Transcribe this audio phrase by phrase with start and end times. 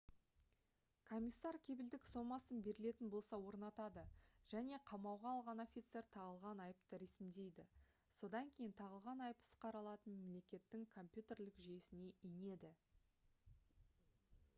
[1.09, 4.05] комиссар кепілдік сомасын берілетін болса орнатады
[4.55, 7.67] және қамауға алған офицер тағылған айыпты ресімдейді.
[8.23, 12.73] содан кейін тағылған айып іс қаралатын мемлекеттің компьютерлік жүйесіне енеді